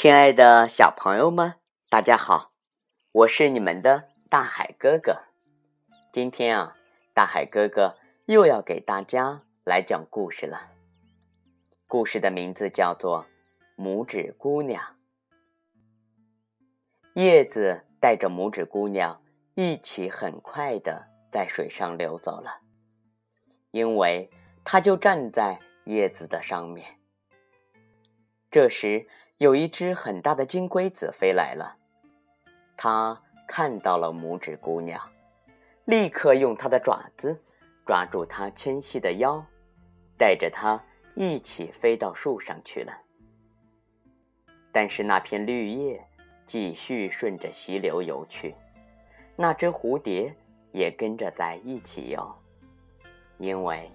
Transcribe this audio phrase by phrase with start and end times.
[0.00, 1.54] 亲爱的小朋友们，
[1.90, 2.52] 大家好，
[3.10, 5.24] 我是你们的大海哥哥。
[6.12, 6.76] 今天啊，
[7.12, 10.70] 大海哥哥又要给大家来讲故事了。
[11.88, 13.26] 故事的名字叫做
[13.82, 14.80] 《拇指姑娘》。
[17.20, 19.20] 叶子带着拇指姑娘
[19.56, 22.60] 一起，很快的在水上流走了，
[23.72, 24.30] 因为
[24.62, 27.00] 它就站在叶子的上面。
[28.48, 29.08] 这时。
[29.38, 31.76] 有一只很大的金龟子飞来了，
[32.76, 35.00] 它看到了拇指姑娘，
[35.84, 37.40] 立刻用它的爪子
[37.86, 39.40] 抓住她纤细的腰，
[40.18, 40.82] 带着她
[41.14, 42.92] 一起飞到树上去了。
[44.72, 46.04] 但是那片绿叶
[46.44, 48.56] 继续顺着溪流游去，
[49.36, 50.34] 那只蝴蝶
[50.72, 52.28] 也跟着在一起游，
[53.36, 53.88] 因为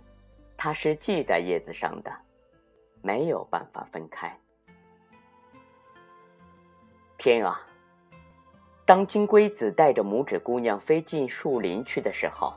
[0.55, 2.09] 它是系在叶子上的，
[3.01, 4.33] 没有办法分开。
[7.23, 7.61] 天啊！
[8.85, 12.53] 当金龟子带着拇指姑娘飞进树林去的时候，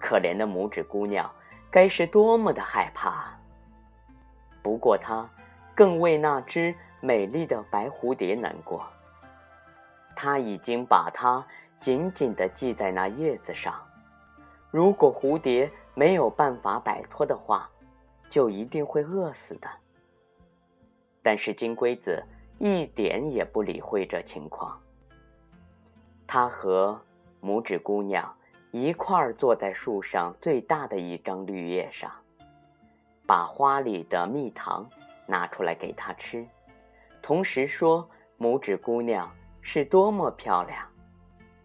[0.00, 1.32] 可怜的拇指姑娘
[1.70, 3.40] 该是多么的害怕啊。
[4.64, 5.30] 不过她
[5.76, 8.84] 更为那只美丽的白蝴蝶难过。
[10.16, 11.46] 她已经把它
[11.78, 13.80] 紧紧地系在那叶子上，
[14.72, 17.70] 如果蝴蝶没有办法摆脱的话，
[18.28, 19.70] 就一定会饿死的。
[21.22, 22.20] 但是金龟子。
[22.58, 24.80] 一点也不理会这情况。
[26.26, 27.00] 他和
[27.40, 28.36] 拇指姑娘
[28.70, 32.10] 一块儿坐在树上最大的一张绿叶上，
[33.26, 34.88] 把花里的蜜糖
[35.24, 36.46] 拿出来给她吃，
[37.22, 40.86] 同时说：“拇指姑娘是多么漂亮，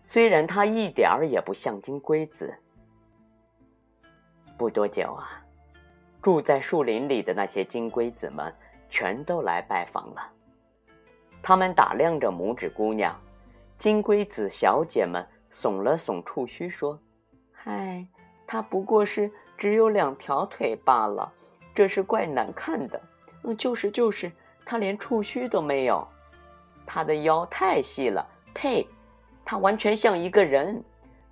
[0.04, 2.54] 虽然她一点儿也不像金龟子。”
[4.58, 5.44] 不多久啊，
[6.22, 8.54] 住在树林里的那些金龟子们
[8.90, 10.32] 全都来拜访了。
[11.44, 13.14] 他们打量着拇指姑娘，
[13.78, 16.98] 金龟子小姐们耸了耸触须，说
[17.52, 18.08] ：“嗨，
[18.48, 21.30] 她不过是只有两条腿罢了，
[21.76, 23.02] 这是怪难看的。
[23.44, 24.32] 嗯，就是就是，
[24.66, 26.08] 她连触须都没有，
[26.86, 28.26] 她的腰太细了。
[28.54, 28.88] 呸，
[29.44, 30.82] 她完全像一个人，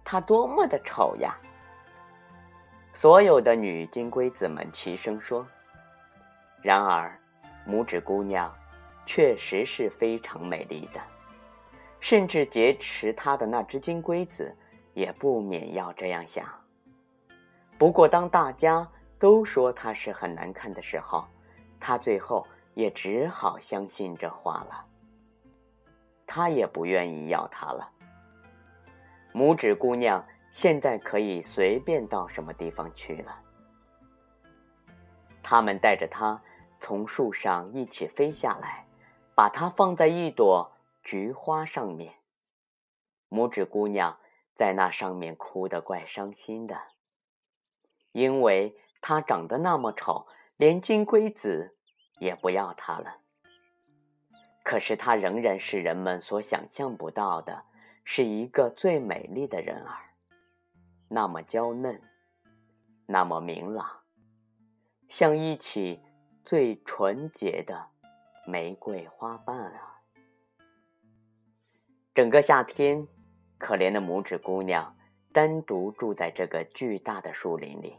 [0.03, 1.33] 她多么的丑呀！”
[2.91, 5.47] 所有的女金龟子们齐声说。
[6.61, 7.17] 然而，
[7.66, 8.53] 拇指姑娘。
[9.06, 11.01] 确实是非常美丽的，
[12.00, 14.56] 甚至劫持她的那只金龟子
[14.94, 16.45] 也不免要这样想。
[17.78, 18.88] 不过，当大家
[19.19, 21.25] 都说她是很难看的时候，
[21.79, 24.85] 她最后也只好相信这话了。
[26.25, 27.91] 她也不愿意要它了。
[29.34, 33.35] 拇指姑娘现在可以随便到什么地方去了。
[35.41, 36.40] 他们带着她
[36.79, 38.85] 从树上一起飞下来。
[39.33, 40.71] 把它放在一朵
[41.03, 42.15] 菊花上面，
[43.29, 44.19] 拇指姑娘
[44.53, 46.79] 在那上面哭得怪伤心的，
[48.11, 50.27] 因为她长得那么丑，
[50.57, 51.75] 连金龟子
[52.19, 53.17] 也不要她了。
[54.63, 57.65] 可是她仍然是人们所想象不到的，
[58.03, 60.13] 是一个最美丽的人儿，
[61.07, 62.01] 那么娇嫩，
[63.07, 64.01] 那么明朗，
[65.07, 66.03] 像一起
[66.43, 67.91] 最纯洁的。
[68.46, 70.02] 玫瑰花瓣啊！
[72.13, 73.07] 整个夏天，
[73.59, 74.97] 可怜的拇指姑娘
[75.31, 77.96] 单独住在这个巨大的树林里。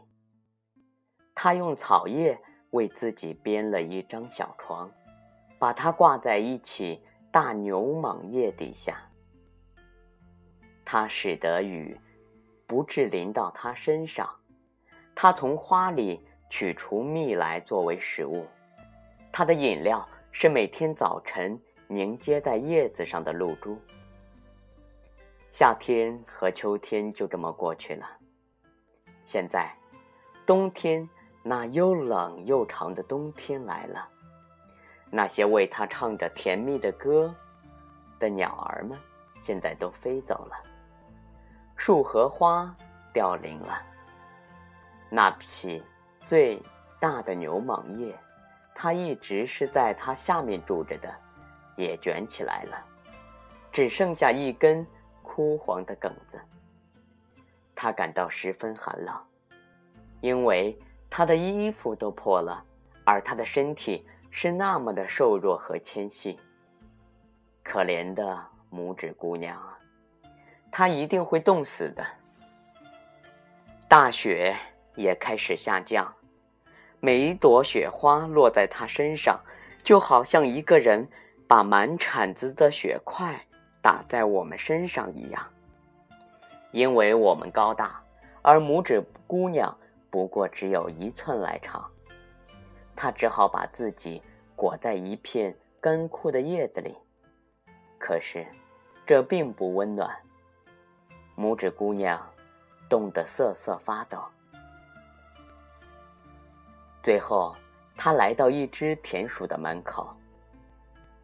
[1.33, 2.37] 她用草叶
[2.71, 4.91] 为自己编了一张小床，
[5.57, 9.09] 把它挂在一起大牛蟒叶底下。
[10.83, 11.97] 它使得雨
[12.67, 14.29] 不致淋到她身上。
[15.15, 18.45] 它从花里取出蜜来作为食物。
[19.31, 20.05] 它的饮料。
[20.35, 21.57] 是每天早晨
[21.87, 23.79] 凝结在叶子上的露珠。
[25.51, 28.09] 夏天和秋天就这么过去了。
[29.25, 29.71] 现在，
[30.43, 31.07] 冬天
[31.43, 34.09] 那又冷又长的冬天来了。
[35.11, 37.33] 那些为他唱着甜蜜的歌
[38.19, 38.97] 的鸟儿们，
[39.39, 40.57] 现在都飞走了。
[41.77, 42.75] 树和花
[43.13, 43.79] 凋零了。
[45.11, 45.81] 那匹
[46.25, 46.59] 最
[46.99, 48.13] 大的牛蟒叶。
[48.75, 51.13] 它一直是在它下面住着的，
[51.75, 52.85] 也卷起来了，
[53.71, 54.85] 只剩下一根
[55.21, 56.39] 枯黄的梗子。
[57.75, 59.15] 他感到十分寒冷，
[60.21, 60.77] 因为
[61.09, 62.63] 他的衣服都破了，
[63.03, 66.39] 而他的身体是那么的瘦弱和纤细。
[67.63, 69.77] 可怜的拇指姑娘啊，
[70.71, 72.05] 她一定会冻死的。
[73.87, 74.55] 大雪
[74.95, 76.13] 也开始下降。
[77.05, 79.37] 每一朵雪花落在他身上，
[79.83, 81.05] 就好像一个人
[81.49, 83.45] 把满铲子的雪块
[83.81, 85.45] 打在我们身上一样。
[86.71, 88.01] 因为我们高大，
[88.41, 89.77] 而拇指姑娘
[90.09, 91.91] 不过只有一寸来长，
[92.95, 94.23] 她只好把自己
[94.55, 96.95] 裹在一片干枯的叶子里。
[97.99, 98.47] 可是，
[99.05, 100.09] 这并不温暖。
[101.35, 102.29] 拇指姑娘
[102.87, 104.19] 冻得瑟瑟发抖。
[107.03, 107.53] 最后，
[107.97, 110.15] 他来到一只田鼠的门口，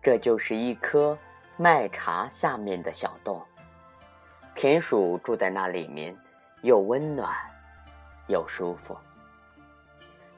[0.01, 1.17] 这就是一棵
[1.55, 3.41] 麦茶下面的小洞。
[4.53, 6.13] 田鼠住在那里面，
[6.63, 7.33] 又温暖，
[8.27, 8.93] 又舒服。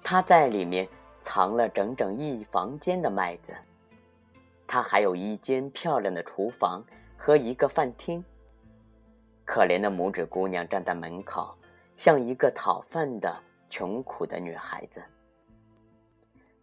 [0.04, 0.88] 他在里面
[1.20, 3.52] 藏了整整一房间的麦子。
[4.68, 6.84] 他还有一间漂亮的厨房
[7.18, 8.24] 和一个饭厅。
[9.44, 11.58] 可怜的拇指姑娘站在门口，
[11.96, 13.36] 像一个讨饭的
[13.72, 15.04] 穷苦的女孩子。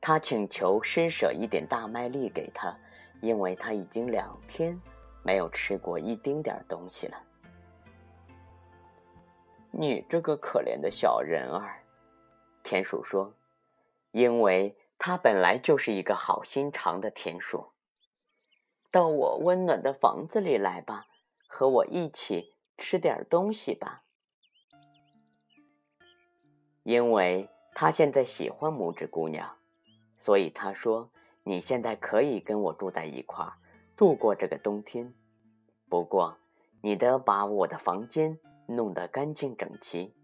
[0.01, 2.77] 他请求施舍一点大麦粒给他，
[3.21, 4.81] 因为他已经两天
[5.23, 7.23] 没有吃过一丁点东西了。
[9.71, 11.83] 你这个可怜的小人儿，
[12.63, 13.35] 田鼠说
[14.13, 17.73] ：“因为他本来就是一个好心肠的田鼠。
[18.91, 21.07] 到我温暖的房子里来吧，
[21.47, 24.05] 和我一起吃点东西吧。
[26.85, 29.58] 因为他现在喜欢拇指姑娘，
[30.19, 31.11] 所以他说
[31.43, 33.55] ：‘你现在可以跟我住在一块儿，
[33.97, 35.15] 度过这个冬天。
[35.89, 36.37] 不过，
[36.83, 38.39] 你得把我的房间……’”
[38.71, 40.15] 弄得干净整齐，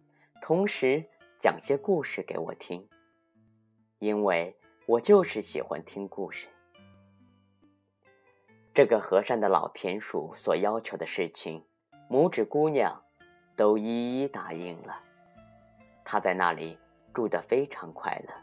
[0.43, 1.03] 同时
[1.41, 2.87] 讲些故事给我听，
[4.01, 4.55] 因为
[4.85, 6.47] 我就是喜欢听故事。
[8.75, 11.65] 这个和善的老田鼠所要求的事情，
[12.11, 13.03] 拇指姑娘
[13.57, 15.01] 都一一答应了。
[16.05, 16.79] 她在那里
[17.15, 18.35] 住得非常快乐。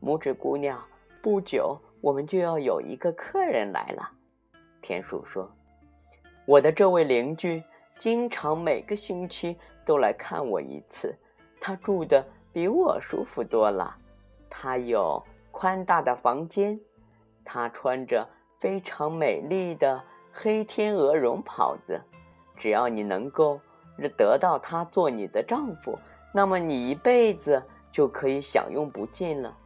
[0.00, 0.82] 拇指姑娘，
[1.22, 4.10] 不久我们就要有一个客人来了，
[4.82, 5.50] 田鼠说。
[6.44, 7.62] 我的这位邻居
[7.98, 11.16] 经常每个星期都来看我一次，
[11.60, 13.96] 他住的比我舒服多了。
[14.48, 16.78] 他有宽大的房间，
[17.44, 18.28] 他穿着
[18.60, 20.02] 非常美丽的
[20.32, 22.00] 黑天鹅绒袍子。
[22.56, 23.60] 只要你能够
[24.16, 25.98] 得到他做你的丈夫，
[26.32, 29.56] 那么你一辈子就可以享用不尽了。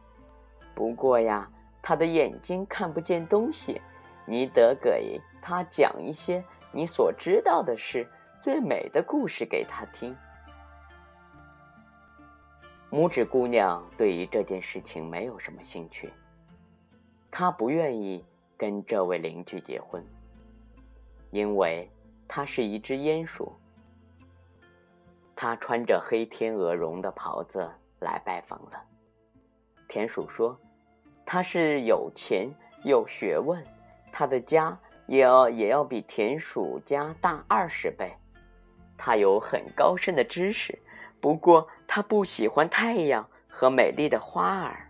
[0.73, 1.49] 不过呀，
[1.81, 3.81] 他的眼睛看不见东西，
[4.25, 6.43] 你得给他讲一些。
[6.73, 8.07] 你所知道的事
[8.41, 10.15] 最美的故事给他听。
[12.89, 16.13] 拇指姑娘对于这件事情没有什么兴趣，
[17.29, 18.25] 她不愿意
[18.57, 20.01] 跟这位邻居结婚，
[21.31, 21.89] 因为
[22.27, 23.51] 她是一只鼹鼠。
[25.35, 27.69] 她穿着黑天鹅绒的袍子
[27.99, 28.81] 来拜访了。
[29.91, 30.57] 田鼠说
[31.27, 32.49] ：“他是有钱
[32.85, 33.61] 有学问，
[34.09, 38.13] 他的家。”也要也要比田鼠家大二十倍，
[38.97, 40.79] 他有很高深的知识，
[41.19, 44.87] 不过他不喜欢太阳和美丽的花儿，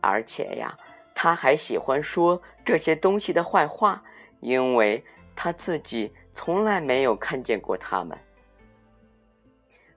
[0.00, 0.78] 而且呀，
[1.16, 4.00] 他还喜欢说这些东西的坏话，
[4.38, 5.04] 因为
[5.34, 8.16] 他自己从来没有看见过他们。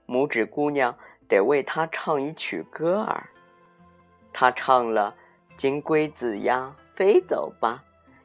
[0.08, 0.92] 拇指姑娘
[1.28, 3.28] 得为他唱一曲歌儿，
[4.34, 5.14] 他唱了
[5.56, 7.84] 《金龟子呀飞走吧》，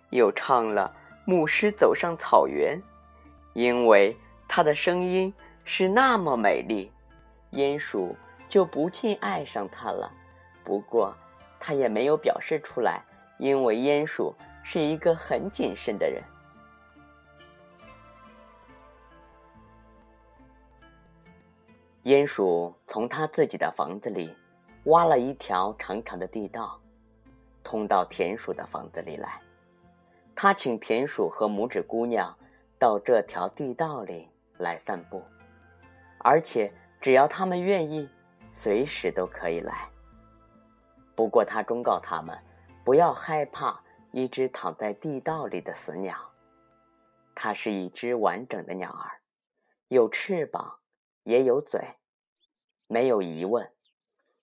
[0.10, 0.92] 又唱了。
[1.24, 2.82] 牧师走上草原，
[3.54, 5.32] 因为他的声音
[5.64, 6.92] 是那么美丽，
[7.52, 8.16] 鼹鼠
[8.48, 10.12] 就不禁爱上他了。
[10.64, 11.16] 不过，
[11.60, 13.04] 他也没有表示出来，
[13.38, 16.24] 因为鼹鼠是一个很谨慎的人。
[22.04, 24.36] 鼹鼠从他自己的房子里
[24.86, 26.80] 挖了一条长长的地道，
[27.64, 29.42] 通到田鼠的房子里来。
[30.36, 32.36] 他请田鼠和拇指姑娘
[32.80, 35.22] 到这条地道里来散步，
[36.20, 38.10] 而且只要他们愿意，
[38.52, 39.90] 随时都可以来。
[41.14, 42.38] 不过他忠告他们
[42.86, 46.16] 不要害怕一只躺在地道里的死鸟，
[47.36, 49.20] 它是一只完整的鸟儿，
[49.90, 50.80] 有翅膀，
[51.24, 51.82] 也有嘴。
[52.88, 53.70] 没有疑问，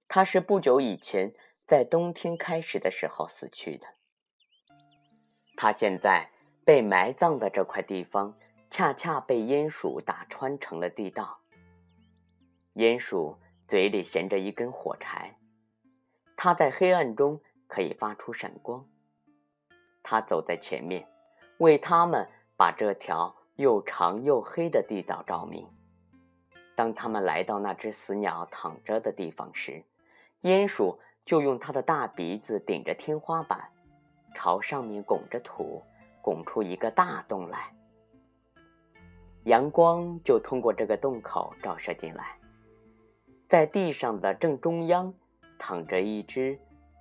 [0.08, 1.34] 它是不久以前
[1.66, 3.86] 在冬天开始的时候死去的。
[5.56, 6.30] 他现在
[6.64, 8.36] 被埋葬的这块地方，
[8.70, 11.40] 恰恰被鼹鼠打穿成了地道。
[12.74, 15.38] 鼹鼠嘴里衔着一根火柴，
[16.36, 18.86] 它在黑暗中可以发出闪光。
[20.02, 21.08] 他走在前面，
[21.58, 25.66] 为他们把这条又长又黑的地道照明。
[26.76, 29.82] 当他们来到那只死鸟躺着的地方时，
[30.42, 33.70] 鼹鼠就用它的大鼻子顶着天花板。
[34.34, 35.82] 朝上面拱着土，
[36.20, 37.74] 拱出一个大洞来。
[39.44, 42.36] 阳光就通过这个洞口照射进来，
[43.48, 45.14] 在地上的正中央
[45.58, 46.58] 躺着一只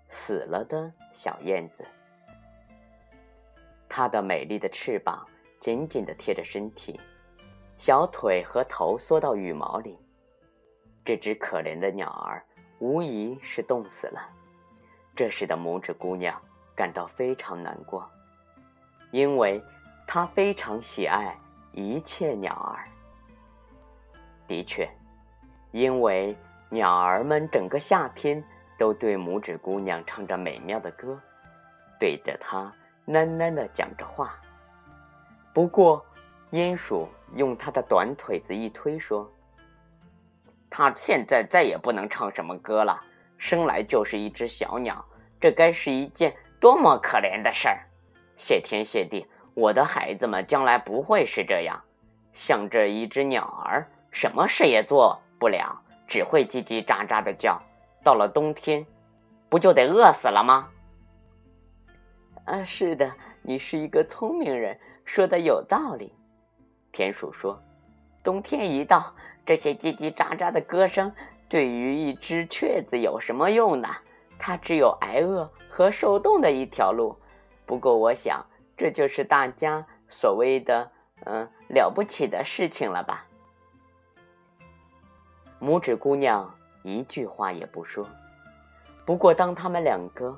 [0.08, 1.86] 死了的小燕子，
[3.90, 5.28] 它的美丽的翅膀
[5.60, 6.98] 紧紧地贴着身体，
[7.78, 10.00] 小腿和头缩到羽毛里。
[11.04, 12.46] 这只可怜的鸟儿
[12.80, 14.22] 无疑是冻死了。
[15.16, 16.40] 这时的拇指姑娘
[16.76, 18.10] 感到非常难过，
[19.12, 19.64] 因为
[20.06, 21.36] 她非常喜爱。
[21.78, 22.88] 一切鸟儿，
[24.48, 24.90] 的确，
[25.72, 26.34] 因为
[26.70, 28.42] 鸟儿们整个夏天
[28.80, 31.20] 都对拇指姑娘唱着美妙的歌，
[32.00, 32.74] 对着她
[33.08, 34.36] 喃喃地讲着话。
[35.54, 36.06] 不过，
[36.52, 39.30] 鼹鼠用它的短腿子一推，说
[40.78, 43.02] ：“他现在再也不能唱什么歌了，
[43.38, 45.06] 生来就是一只小鸟，
[45.40, 47.80] 这该是一件多么可怜的事儿！
[48.36, 51.82] 谢天谢地！”我的孩子们将来不会是这样，
[52.34, 57.58] 像这一只鸟儿，什么事也做不了，只会叽叽喳喳的叫。
[58.04, 58.86] 到了冬天，
[59.48, 60.68] 不就得饿死了吗？
[62.44, 63.10] 啊，是的，
[63.42, 66.14] 你是一个聪明人，说的有道理。
[66.92, 67.58] 田鼠说
[68.22, 71.14] ：“冬天一到，这些叽叽喳喳的歌声
[71.48, 73.88] 对于一只雀子有什么用呢？
[74.40, 77.16] 它只有挨饿和受冻的一条路。
[77.66, 78.46] 不过，我想。”
[78.78, 80.92] 这就是大家所谓的
[81.24, 83.26] “嗯了不起的事情”了吧？
[85.62, 88.06] 拇指姑娘一句话也不说。
[89.06, 90.38] 不过，当他们两个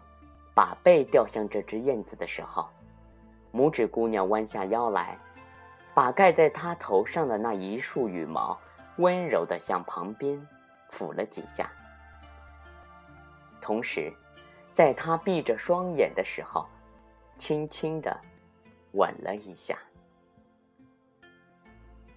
[0.54, 2.68] 把背掉向这只燕子的时候，
[3.52, 5.18] 拇指姑娘弯下腰来，
[5.96, 8.56] 把盖在她头上的那一束羽毛
[8.98, 10.48] 温柔地向旁边
[10.92, 11.72] 抚了几下，
[13.62, 14.12] 同时，
[14.74, 16.68] 在他闭着双眼的时候。
[17.40, 18.20] 轻轻地
[18.94, 19.78] 吻了一下，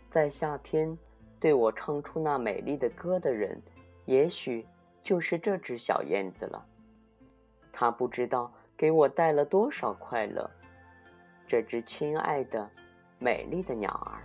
[0.08, 0.96] 在夏天
[1.38, 3.60] 对我唱出那美丽的歌的人，
[4.06, 4.66] 也许
[5.02, 6.64] 就是这只小燕子了。
[7.70, 10.50] 它不知道给我带了多少快乐。
[11.46, 12.70] 这只亲爱的、
[13.18, 14.24] 美丽的鸟儿，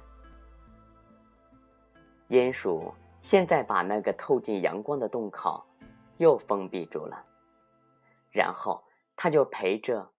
[2.29, 5.65] 鼹鼠现在把那个透进阳光的洞口
[6.17, 7.25] 又封闭住了，
[8.31, 8.83] 然后
[9.15, 10.11] 他就陪着。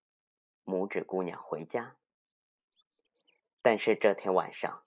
[0.68, 1.94] 拇指姑娘回家，
[3.62, 4.82] 但是这天晚上，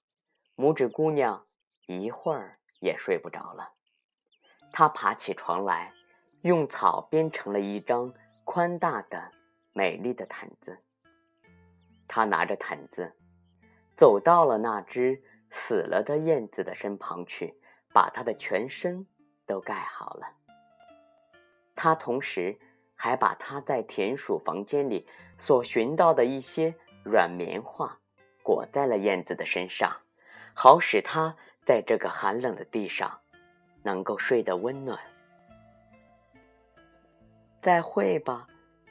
[0.58, 1.48] 拇指姑娘
[1.88, 3.72] 一会儿也睡不着了。
[4.74, 5.94] 她爬起床来，
[6.42, 9.32] 用草编成了一张宽大的、
[9.72, 10.78] 美丽的毯子。
[12.10, 13.16] 她拿着毯子，
[13.96, 17.56] 走到了那只死了的燕子的身旁去，
[17.94, 19.06] 把它的全身
[19.46, 20.28] 都盖好了。
[21.76, 22.58] 她同时。
[23.02, 27.98] 还把他在田鼠房间里所寻到的一些软棉花
[28.44, 29.90] 裹在了燕子的身上，
[30.54, 33.22] 好使它在这个寒冷的地上
[33.84, 35.00] 能够睡得温暖。
[37.62, 38.46] 再会吧，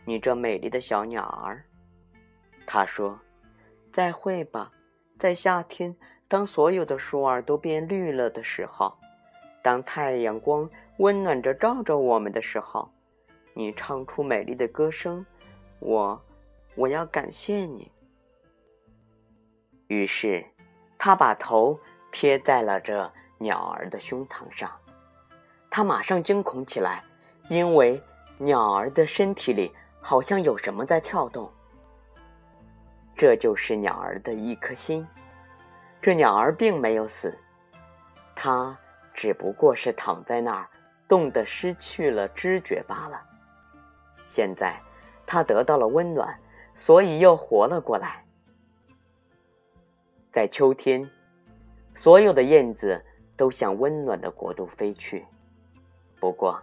[0.07, 1.63] 你这美丽的小鸟儿，
[2.67, 3.21] 他说
[3.93, 4.73] ：“再会吧，
[5.19, 5.95] 在夏天，
[6.29, 8.95] 当所有的树儿都变绿了的时候，
[9.63, 10.69] 当太阳光
[10.99, 12.89] 温暖着照着我们的时候。”
[13.55, 15.27] 你唱出美丽的歌声，
[15.81, 16.23] 我，
[16.77, 17.91] 我要感谢你。
[19.89, 20.47] 于是，
[20.97, 21.77] 他把头
[22.13, 24.71] 贴在了这鸟儿的胸膛上。
[25.69, 27.03] 他马上惊恐起来，
[27.49, 28.01] 因为
[28.37, 31.51] 鸟儿的身体里好像有什么在跳动。
[33.17, 35.05] 这就是鸟儿的一颗心。
[36.01, 37.37] 这鸟儿并没有死，
[38.35, 38.79] 它
[39.13, 40.69] 只不过是躺在那儿，
[41.09, 43.21] 冻得失去了知觉罢了。
[44.27, 44.81] 现在，
[45.27, 46.39] 它得到了温暖，
[46.73, 48.25] 所以又活了过来。
[50.31, 51.09] 在秋天，
[51.95, 53.05] 所有的燕子
[53.37, 55.27] 都向温暖的国度飞去。
[56.21, 56.63] 不过，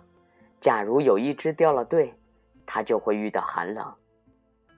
[0.61, 2.17] 假如有一只掉了队，
[2.65, 3.93] 它就会遇到寒冷，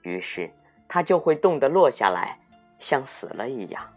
[0.02, 0.52] 于是
[0.88, 2.40] 它就会冻得落下来，
[2.80, 3.88] 像死了一样。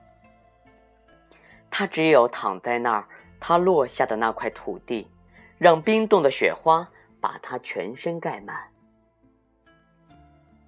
[1.71, 3.07] 他只有躺在那儿，
[3.39, 5.09] 他落下的那块土地，
[5.57, 6.87] 让冰冻的雪花
[7.21, 8.69] 把他全身盖满。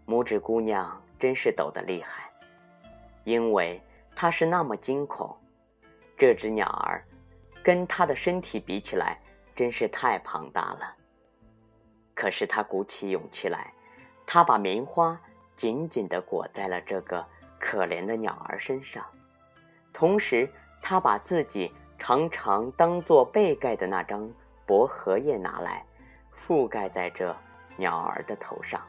[0.06, 2.30] 拇指姑娘真是抖得厉害，
[3.24, 3.80] 因为
[4.14, 5.36] 她是那么惊恐。
[6.16, 7.04] 这只鸟儿
[7.62, 9.18] 跟她的身体比起来，
[9.56, 10.94] 真是太庞大了。
[12.14, 13.72] 可是她鼓起勇气来，
[14.26, 15.18] 她把棉花
[15.56, 17.24] 紧紧地裹在了这个
[17.58, 19.04] 可怜的鸟儿身上，
[19.92, 20.50] 同时
[20.82, 24.28] 他把自己常常当做被盖的那张
[24.66, 25.86] 薄荷叶拿来，
[26.36, 27.34] 覆盖在这
[27.76, 28.82] 鸟儿的头上。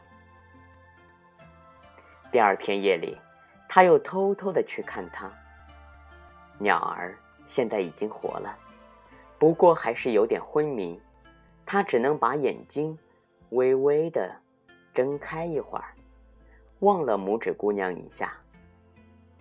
[2.32, 3.16] 第二天夜里，
[3.68, 5.30] 他又偷偷的去看它。
[6.58, 8.58] 鸟儿现在已经活了，
[9.38, 11.00] 不过还是有点昏迷，
[11.64, 12.98] 他只能把眼睛
[13.50, 14.34] 微微的
[14.92, 15.94] 睁开一会儿，
[16.80, 18.32] 望了拇指姑娘一下。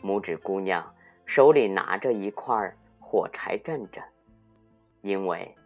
[0.03, 0.93] 拇指姑娘
[1.35, 4.03] 手里拿着一块火柴站着，
[5.01, 5.57] 因为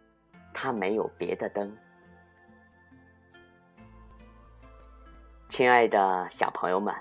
[0.54, 1.76] 他没有别的灯。
[5.50, 6.94] 亲爱的小朋友们，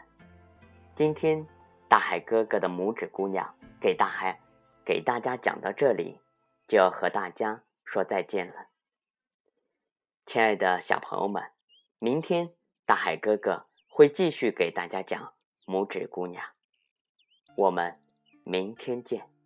[0.95, 1.47] 今天
[1.87, 4.37] 大海哥哥的拇指姑娘给大海
[4.83, 6.19] 给大家讲到这里，
[6.67, 8.67] 就要和大家说再见了。
[10.25, 11.41] 亲爱的小朋友们，
[11.99, 12.51] 明天
[12.85, 15.33] 大海哥哥会继续给大家讲
[15.65, 16.43] 拇指姑娘。
[17.55, 17.97] 我们
[18.49, 19.36] 明天见。